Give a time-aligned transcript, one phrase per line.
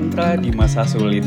[0.00, 1.20] mantra di masa sulit.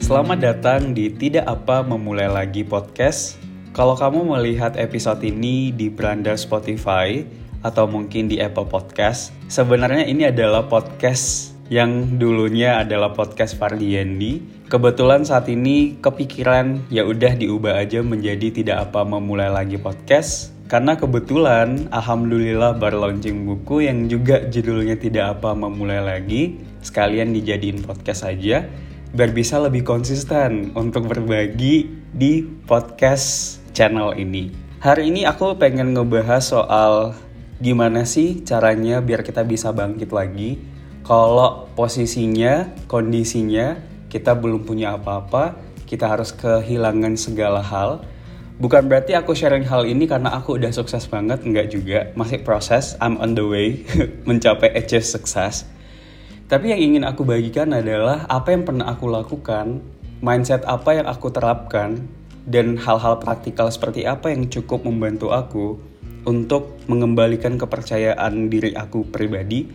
[0.00, 3.36] Selamat datang di Tidak Apa Memulai Lagi podcast.
[3.76, 7.20] Kalau kamu melihat episode ini di beranda Spotify
[7.60, 14.64] atau mungkin di Apple Podcast, sebenarnya ini adalah podcast yang dulunya adalah podcast Fardiandi.
[14.72, 20.98] Kebetulan saat ini kepikiran ya udah diubah aja menjadi Tidak Apa Memulai Lagi podcast karena
[20.98, 28.26] kebetulan alhamdulillah baru launching buku yang juga judulnya tidak apa memulai lagi sekalian dijadiin podcast
[28.26, 28.66] aja
[29.12, 34.48] biar bisa lebih konsisten untuk berbagi di podcast channel ini.
[34.80, 36.94] Hari ini aku pengen ngebahas soal
[37.62, 40.58] gimana sih caranya biar kita bisa bangkit lagi
[41.02, 43.74] kalau posisinya, kondisinya
[44.06, 48.06] kita belum punya apa-apa, kita harus kehilangan segala hal
[48.62, 52.14] Bukan berarti aku sharing hal ini karena aku udah sukses banget, enggak juga.
[52.14, 53.82] Masih proses, I'm on the way
[54.30, 55.66] mencapai achieve sukses.
[56.46, 59.82] Tapi yang ingin aku bagikan adalah apa yang pernah aku lakukan,
[60.22, 62.06] mindset apa yang aku terapkan,
[62.46, 65.82] dan hal-hal praktikal seperti apa yang cukup membantu aku
[66.22, 69.74] untuk mengembalikan kepercayaan diri aku pribadi.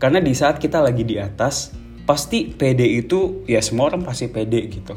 [0.00, 1.76] Karena di saat kita lagi di atas,
[2.08, 4.96] pasti pede itu ya semua orang pasti pede gitu.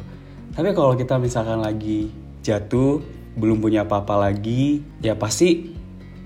[0.56, 2.08] Tapi kalau kita misalkan lagi
[2.40, 5.76] jatuh, belum punya apa-apa lagi, ya pasti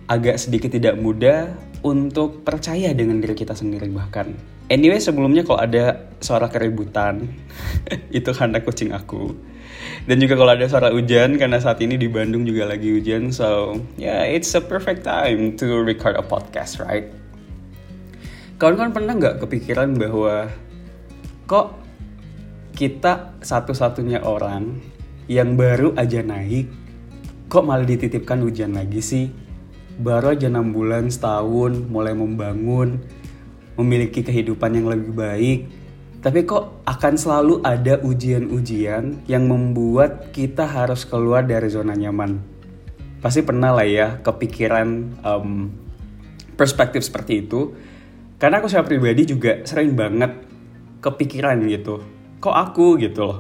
[0.10, 1.54] agak sedikit tidak mudah
[1.86, 4.34] untuk percaya dengan diri kita sendiri bahkan.
[4.70, 7.26] Anyway, sebelumnya kalau ada suara keributan,
[8.18, 9.34] itu karena kucing aku.
[10.06, 13.78] Dan juga kalau ada suara hujan, karena saat ini di Bandung juga lagi hujan, so
[13.98, 17.10] yeah, it's a perfect time to record a podcast, right?
[18.62, 20.52] Kawan-kawan pernah nggak kepikiran bahwa
[21.48, 21.80] kok
[22.76, 24.78] kita satu-satunya orang
[25.32, 26.70] yang baru aja naik
[27.50, 29.26] kok malah dititipkan ujian lagi sih?
[29.98, 33.02] Baru aja 6 bulan setahun mulai membangun,
[33.74, 35.60] memiliki kehidupan yang lebih baik.
[36.22, 42.38] Tapi kok akan selalu ada ujian-ujian yang membuat kita harus keluar dari zona nyaman.
[43.20, 44.88] Pasti pernah lah ya kepikiran
[45.26, 45.74] um,
[46.54, 47.74] perspektif seperti itu.
[48.38, 50.32] Karena aku secara pribadi juga sering banget
[51.02, 52.00] kepikiran gitu.
[52.40, 53.40] Kok aku gitu loh.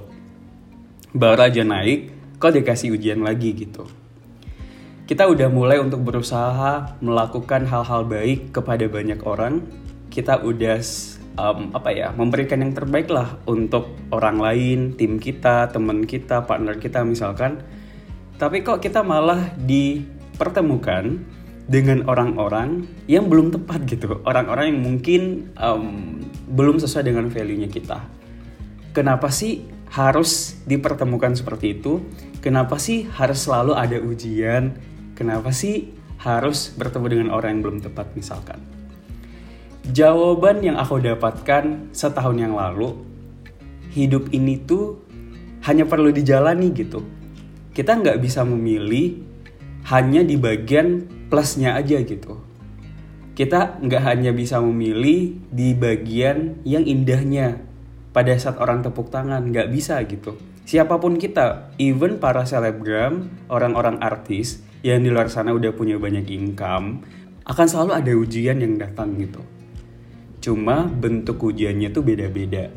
[1.15, 3.98] Baru aja naik, kok dikasih ujian lagi gitu
[5.09, 9.65] kita udah mulai untuk berusaha melakukan hal-hal baik kepada banyak orang.
[10.13, 10.77] Kita udah
[11.33, 16.77] um, apa ya memberikan yang terbaik lah untuk orang lain, tim kita, teman kita, partner
[16.77, 17.57] kita misalkan.
[18.37, 21.17] Tapi kok kita malah dipertemukan
[21.65, 25.21] dengan orang-orang yang belum tepat gitu, orang-orang yang mungkin
[25.57, 26.21] um,
[26.53, 28.05] belum sesuai dengan value-nya kita.
[28.93, 31.97] Kenapa sih harus dipertemukan seperti itu?
[32.45, 34.88] Kenapa sih harus selalu ada ujian?
[35.19, 35.91] Kenapa sih
[36.23, 38.63] harus bertemu dengan orang yang belum tepat misalkan?
[39.91, 42.95] Jawaban yang aku dapatkan setahun yang lalu,
[43.91, 45.03] hidup ini tuh
[45.67, 47.03] hanya perlu dijalani gitu.
[47.75, 49.19] Kita nggak bisa memilih
[49.91, 52.39] hanya di bagian plusnya aja gitu.
[53.35, 57.59] Kita nggak hanya bisa memilih di bagian yang indahnya
[58.15, 60.39] pada saat orang tepuk tangan, nggak bisa gitu.
[60.63, 66.27] Siapa pun kita, even para selebgram, orang-orang artis, yang di luar sana udah punya banyak
[66.31, 67.03] income,
[67.43, 69.41] akan selalu ada ujian yang datang gitu.
[70.39, 72.71] Cuma bentuk ujiannya tuh beda-beda.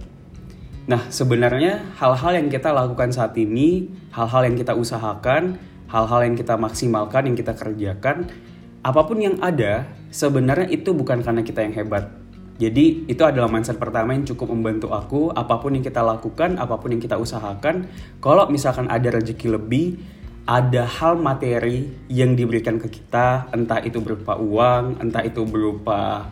[0.83, 6.59] Nah, sebenarnya hal-hal yang kita lakukan saat ini, hal-hal yang kita usahakan, hal-hal yang kita
[6.59, 8.27] maksimalkan, yang kita kerjakan,
[8.83, 12.11] apa pun yang ada, sebenarnya itu bukan karena kita yang hebat.
[12.59, 16.75] Jadi itu adalah mindset pertama yang cukup membantu aku, apa pun yang kita lakukan, apa
[16.83, 17.87] pun yang kita usahakan,
[18.19, 20.03] kalau misalkan ada rezeki lebih,
[20.43, 26.27] ada hal materi yang diberikan ke kita, entah itu berupa uang, entah itu berupa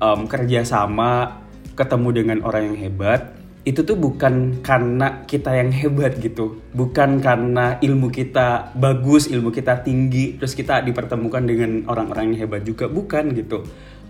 [0.00, 1.44] um, kerjasama,
[1.76, 3.36] ketemu dengan orang yang hebat,
[3.68, 9.84] itu tuh bukan karena kita yang hebat gitu, bukan karena ilmu kita bagus, ilmu kita
[9.84, 13.60] tinggi, terus kita dipertemukan dengan orang-orang yang hebat juga, bukan gitu.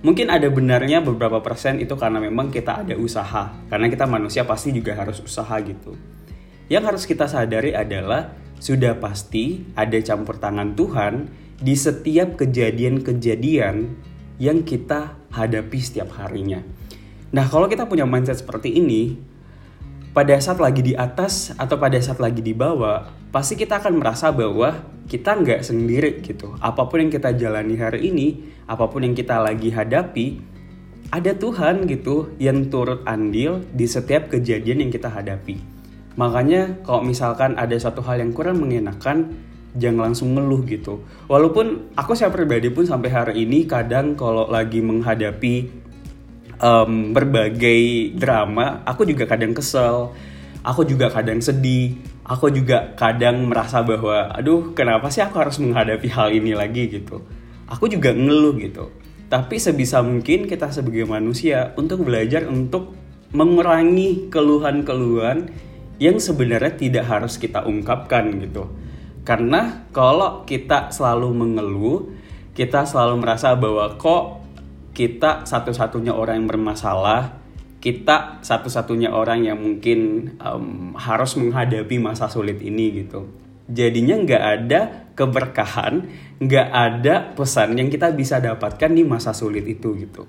[0.01, 4.71] Mungkin ada benarnya beberapa persen itu karena memang kita ada usaha, karena kita manusia pasti
[4.71, 5.99] juga harus usaha gitu.
[6.71, 13.77] Yang harus kita sadari adalah sudah pasti ada campur tangan Tuhan di setiap kejadian-kejadian
[14.41, 16.61] yang kita hadapi setiap harinya.
[17.33, 19.17] Nah, kalau kita punya mindset seperti ini,
[20.11, 24.35] pada saat lagi di atas atau pada saat lagi di bawah, pasti kita akan merasa
[24.35, 26.57] bahwa kita nggak sendiri gitu.
[26.59, 28.29] Apa pun yang kita jalani hari ini,
[28.67, 30.43] apa pun yang kita lagi hadapi,
[31.11, 35.80] ada Tuhan gitu yang turut andil di setiap kejadian yang kita hadapi.
[36.19, 39.31] Makanya kalau misalkan ada satu hal yang kurang mengenakan,
[39.79, 41.03] jangan langsung ngeluh gitu.
[41.31, 45.71] Walaupun aku saya pribadi pun sampai hari ini kadang kalau lagi menghadapi
[46.59, 50.11] um, berbagai drama, aku juga kadang kesel,
[50.67, 51.95] aku juga kadang sedih,
[52.27, 57.23] aku juga kadang merasa bahwa, aduh, kenapa sih aku harus menghadapi hal ini lagi gitu.
[57.71, 58.91] Aku juga ngeluh gitu.
[59.31, 62.99] Tapi sebisa mungkin kita sebagai manusia untuk belajar untuk
[63.31, 65.70] mengurangi keluhan-keluhan
[66.01, 68.73] yang sebenarnya tidak harus kita ungkapkan gitu.
[69.21, 72.09] Karena kalau kita selalu mengeluh,
[72.57, 74.41] kita selalu merasa bahwa kok
[74.97, 77.37] kita satu-satunya orang yang bermasalah,
[77.85, 83.29] kita satu-satunya orang yang mungkin um, harus menghadapi masa sulit ini gitu.
[83.71, 84.81] Jadinya nggak ada
[85.15, 86.09] keberkahan,
[86.41, 90.25] nggak ada pesan yang kita bisa dapatkan di masa sulit itu gitu.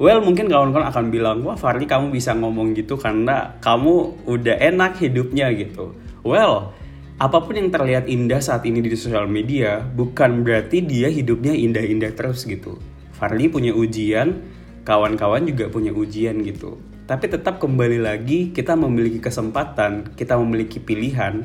[0.00, 4.96] Well, mungkin kawan-kawan akan bilang, wah Farli kamu bisa ngomong gitu karena kamu udah enak
[4.96, 5.92] hidupnya gitu.
[6.24, 6.72] Well,
[7.20, 12.16] apa pun yang terlihat indah saat ini di sosial media, bukan berarti dia hidupnya indah-indah
[12.16, 12.80] terus gitu.
[13.12, 14.40] Farli punya ujian,
[14.88, 16.80] kawan-kawan juga punya ujian gitu.
[17.04, 21.44] Tapi tetap kembali lagi kita memiliki kesempatan, kita memiliki pilihan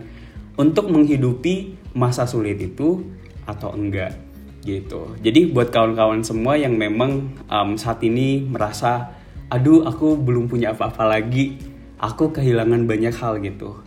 [0.55, 3.03] untuk menghidupi masa sulit itu
[3.43, 4.15] atau enggak
[4.65, 5.13] gitu.
[5.21, 9.13] Jadi buat kawan-kawan semua yang memang um, saat ini merasa,
[9.53, 11.61] aduh aku belum punya apa-apa lagi,
[12.01, 13.85] aku kehilangan banyak hal gitu.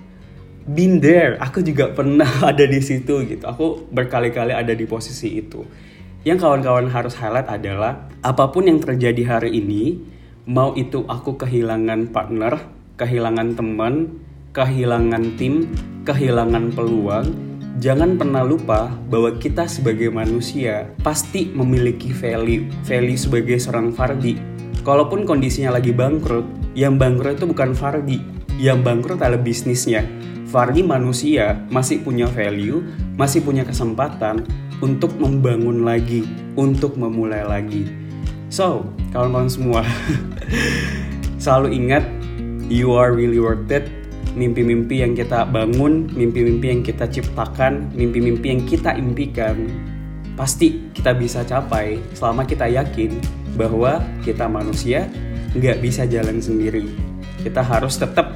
[0.69, 3.44] Been there, aku juga pernah ada di situ gitu.
[3.44, 5.66] Aku berkali-kali ada di posisi itu.
[6.22, 9.98] Yang kawan-kawan harus highlight adalah apa pun yang terjadi hari ini,
[10.46, 12.58] mau itu aku kehilangan partner,
[12.98, 14.19] kehilangan teman,
[14.54, 15.70] kehilangan tim,
[16.02, 17.26] kehilangan peluang,
[17.78, 24.34] jangan pernah lupa bahwa kita sebagai manusia pasti memiliki value, value sebagai seorang Fardi.
[24.82, 28.19] Kalaupun kondisinya lagi bangkrut, yang bangkrut itu bukan Fardi,
[28.58, 30.02] yang bangkrut adalah bisnisnya.
[30.50, 32.82] Fardi manusia masih punya value,
[33.14, 34.42] masih punya kesempatan
[34.82, 36.26] untuk membangun lagi,
[36.58, 37.86] untuk memulai lagi.
[38.48, 39.81] So, kawan-kawan semua,
[41.42, 42.04] selalu ingat
[42.66, 43.97] you are really worth it
[44.34, 49.69] mimpi-mimpi yang kita bangun, mimpi-mimpi yang kita ciptakan, mimpi-mimpi yang kita impikan,
[50.36, 53.16] pasti kita bisa capai selama kita yakin
[53.58, 55.10] bahwa kita manusia
[55.56, 56.86] nggak bisa jalan sendiri.
[57.40, 58.34] Kita harus tetap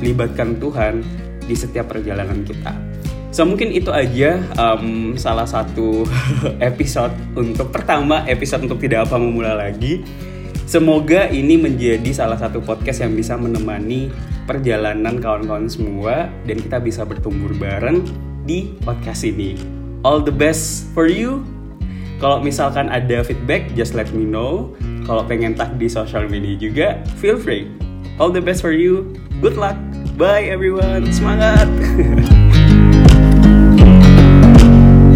[0.00, 1.04] libatkan Tuhan
[1.44, 2.72] di setiap perjalanan kita.
[3.30, 6.02] So mungkin itu aja um, salah satu
[6.70, 10.02] episode untuk pertama episode untuk tidak apa memulai lagi.
[10.66, 14.10] Semoga ini menjadi salah satu podcast yang bisa menemani
[14.50, 18.02] perjalanan kawan-kawan semua dan kita bisa bertumbuh bareng
[18.42, 19.54] di podcast ini.
[20.02, 21.46] All the best for you.
[22.18, 24.74] Kalau misalkan ada feedback, just let me know.
[25.06, 26.86] Kalau pengen tag di social media juga,
[27.22, 27.70] feel free.
[28.18, 29.14] All the best for you.
[29.38, 29.78] Good luck.
[30.18, 31.06] Bye everyone.
[31.14, 31.70] Semangat.